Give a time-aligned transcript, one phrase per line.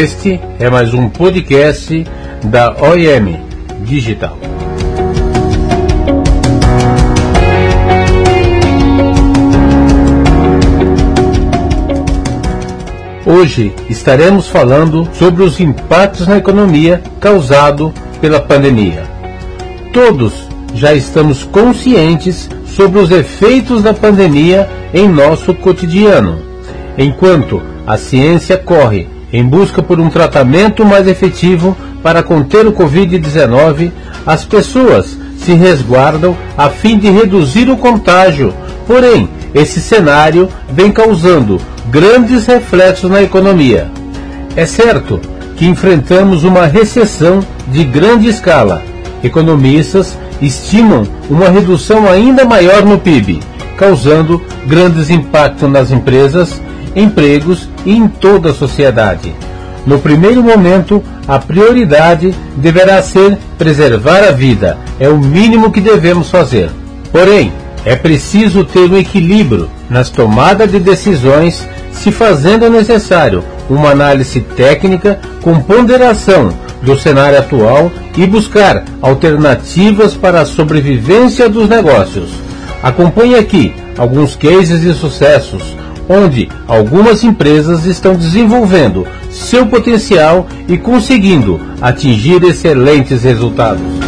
[0.00, 2.06] Este é mais um podcast
[2.44, 3.38] da OIM
[3.84, 4.34] Digital.
[13.26, 17.92] Hoje estaremos falando sobre os impactos na economia causado
[18.22, 19.02] pela pandemia.
[19.92, 20.32] Todos
[20.74, 26.38] já estamos conscientes sobre os efeitos da pandemia em nosso cotidiano,
[26.96, 33.92] enquanto a ciência corre em busca por um tratamento mais efetivo para conter o Covid-19,
[34.26, 38.52] as pessoas se resguardam a fim de reduzir o contágio.
[38.86, 43.90] Porém, esse cenário vem causando grandes reflexos na economia.
[44.56, 45.20] É certo
[45.56, 48.82] que enfrentamos uma recessão de grande escala.
[49.22, 53.40] Economistas estimam uma redução ainda maior no PIB,
[53.76, 56.60] causando grandes impactos nas empresas,
[56.94, 59.34] empregos e em toda a sociedade.
[59.86, 66.30] No primeiro momento, a prioridade deverá ser preservar a vida, é o mínimo que devemos
[66.30, 66.70] fazer.
[67.10, 67.52] Porém,
[67.84, 75.18] é preciso ter um equilíbrio nas tomadas de decisões, se fazendo necessário uma análise técnica
[75.42, 76.52] com ponderação
[76.82, 82.30] do cenário atual e buscar alternativas para a sobrevivência dos negócios.
[82.82, 85.79] Acompanhe aqui alguns cases de sucessos
[86.10, 93.99] onde algumas empresas estão desenvolvendo seu potencial e conseguindo atingir excelentes resultados.